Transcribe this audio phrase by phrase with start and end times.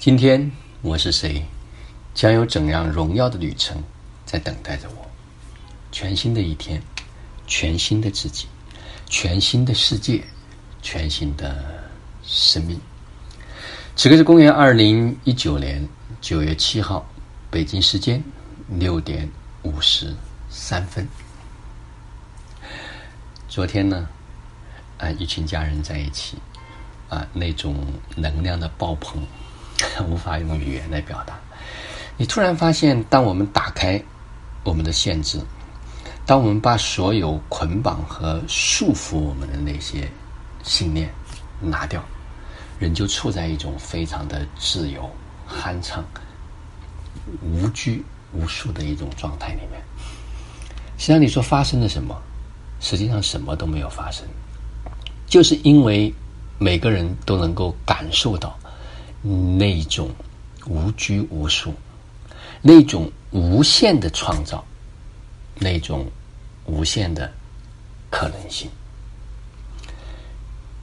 [0.00, 1.44] 今天我是谁？
[2.14, 3.84] 将有怎样荣耀的旅程
[4.24, 5.06] 在等待着我？
[5.92, 6.80] 全新的一天，
[7.46, 8.46] 全新的自己，
[9.10, 10.24] 全新的世界，
[10.80, 11.84] 全新的
[12.24, 12.80] 生命。
[13.94, 15.86] 此刻是公元二零一九年
[16.22, 17.06] 九月七号，
[17.50, 18.24] 北京时间
[18.70, 19.28] 六点
[19.64, 20.16] 五十
[20.48, 21.06] 三分。
[23.50, 24.08] 昨天呢，
[24.96, 26.38] 啊，一群家人在一起，
[27.10, 27.76] 啊，那种
[28.16, 29.22] 能量的爆棚，
[30.08, 31.38] 无法用语言来表达。
[32.16, 34.02] 你突然发现，当我们打开
[34.62, 35.40] 我们的限制，
[36.26, 40.08] 当我们把所有捆绑和束缚我们的那些
[40.62, 41.08] 信念
[41.60, 42.04] 拿掉，
[42.78, 45.10] 人就处在一种非常的自由、
[45.48, 46.04] 酣畅、
[47.42, 49.82] 无拘无束的一种状态里面。
[50.98, 52.14] 实际上，你说发生了什么？
[52.80, 54.26] 实际上什么都没有发生，
[55.26, 56.12] 就是因为
[56.58, 58.58] 每个人都能够感受到
[59.22, 60.10] 那种
[60.66, 61.74] 无拘无束、
[62.62, 64.64] 那种无限的创造、
[65.56, 66.10] 那种
[66.64, 67.30] 无限的
[68.10, 68.70] 可能性。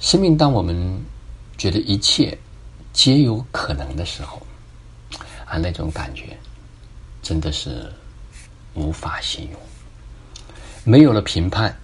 [0.00, 1.02] 生命，当我们
[1.56, 2.36] 觉得一切
[2.92, 4.44] 皆有可能的时候，
[5.46, 6.36] 啊，那种感觉
[7.22, 7.92] 真的是
[8.74, 9.60] 无法形容，
[10.84, 11.74] 没有了评判。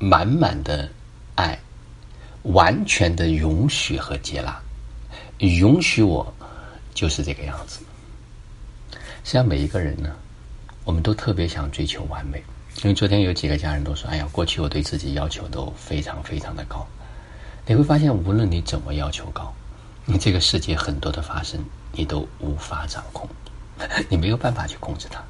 [0.00, 0.88] 满满的
[1.34, 1.58] 爱，
[2.48, 4.54] 完全的允许和接纳，
[5.38, 6.32] 允许我
[6.94, 7.80] 就是这个样子。
[9.24, 10.10] 实际上，每一个人呢，
[10.84, 12.42] 我们都特别想追求完美。
[12.82, 16.86] 因为昨天有几个家人都说：“哎呀，过去我对自己要求都非常非常的高。”
[17.66, 19.52] 你会发现，无论你怎么要求高，
[20.06, 21.60] 你这个世界很多的发生，
[21.92, 23.28] 你都无法掌控，
[24.08, 25.20] 你没有办法去控制它。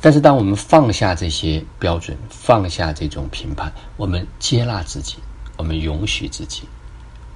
[0.00, 5.16] 但是，当我们放下这些标准，放下这种评判，我们接纳自己，
[5.56, 6.62] 我们允许自己，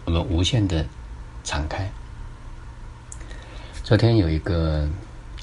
[0.05, 0.85] 我们无限的
[1.45, 1.91] 敞开。
[3.85, 4.89] 昨天有一个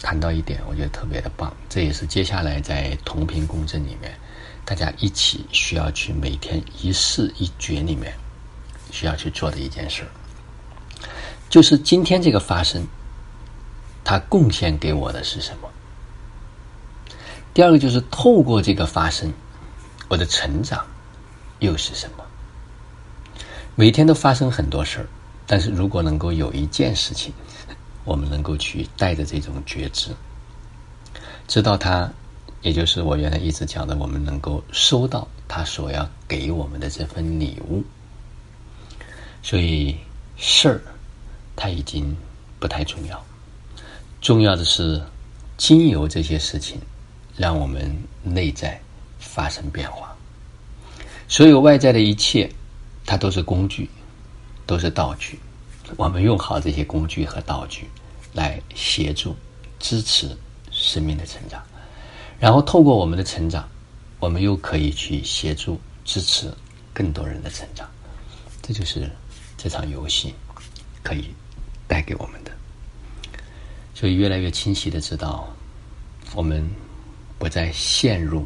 [0.01, 4.13] 谈到一点，我觉得特别的棒，这也是接下来在同频共振里面，
[4.65, 8.13] 大家一起需要去每天一事一觉里面
[8.91, 10.03] 需要去做的一件事
[11.49, 12.85] 就是今天这个发生，
[14.03, 15.69] 它贡献给我的是什么？
[17.53, 19.31] 第二个就是透过这个发生，
[20.09, 20.85] 我的成长
[21.59, 22.25] 又是什么？
[23.75, 25.07] 每天都发生很多事儿，
[25.47, 27.33] 但是如果能够有一件事情，
[28.03, 30.11] 我们能够去带着这种觉知，
[31.47, 32.09] 知道它，
[32.61, 37.83] 也就是我原来一直讲的，我们能够收到他所要给我们的这份礼物。
[39.41, 39.97] 所以
[40.37, 40.81] 事儿，
[41.55, 42.15] 它已经
[42.59, 43.25] 不太重要，
[44.21, 45.01] 重要的是
[45.57, 46.79] 经由这些事情。
[47.35, 47.91] 让我们
[48.21, 48.79] 内在
[49.17, 50.15] 发生变化。
[51.27, 52.47] 所有外在的一切，
[53.05, 53.89] 它都是工具，
[54.65, 55.39] 都是道具。
[55.97, 57.87] 我们用好这些工具和道具，
[58.33, 59.35] 来协助、
[59.79, 60.35] 支持
[60.71, 61.63] 生命的成长。
[62.39, 63.67] 然后透过我们的成长，
[64.19, 66.51] 我们又可以去协助、支持
[66.93, 67.89] 更多人的成长。
[68.61, 69.09] 这就是
[69.57, 70.33] 这场游戏
[71.01, 71.25] 可以
[71.87, 72.51] 带给我们的。
[73.93, 75.47] 所以越来越清晰的知道，
[76.33, 76.69] 我们。
[77.39, 78.45] 不再陷入，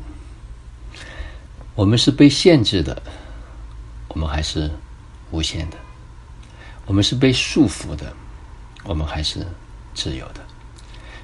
[1.76, 3.00] 我们是被限制的，
[4.18, 4.72] 我们还是
[5.30, 5.78] 无限的；
[6.88, 8.12] 我们是被束缚的，
[8.84, 9.46] 我们还是
[9.94, 10.44] 自由的。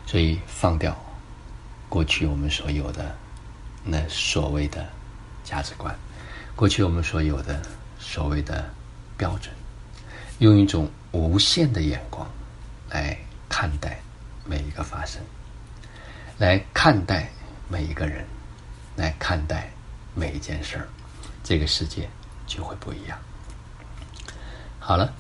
[0.06, 0.96] 所以，放掉
[1.90, 3.18] 过去我们所有的
[3.84, 4.88] 那所谓的
[5.44, 5.98] 价值观，
[6.56, 7.60] 过去我们所有的
[7.98, 8.70] 所谓的
[9.18, 9.52] 标准，
[10.38, 12.30] 用一种无限的眼光
[12.92, 13.18] 来
[13.50, 14.00] 看待
[14.46, 15.20] 每一个发生，
[16.38, 17.28] 来看待。
[17.70, 18.24] 每一个人
[18.96, 19.72] 来看待
[20.14, 20.88] 每一件事儿，
[21.44, 22.08] 这个世界
[22.46, 23.18] 就会不一样。
[24.80, 25.14] 好了，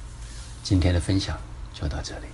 [0.61, 1.37] 今天的分享
[1.73, 2.25] 就到这里，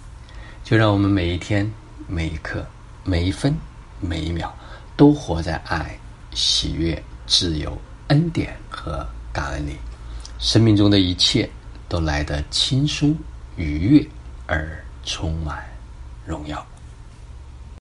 [0.64, 1.72] 就让我们每一天、
[2.08, 2.66] 每一刻、
[3.04, 3.56] 每一分、
[4.00, 4.52] 每一秒，
[4.98, 5.98] 都活在爱、
[6.34, 7.78] 喜悦、自由、
[8.08, 9.78] 恩典和感恩里，
[10.40, 11.50] 生命中的一切
[11.88, 13.16] 都来得轻松、
[13.56, 14.08] 愉悦
[14.48, 15.64] 而充满
[16.26, 16.66] 荣耀。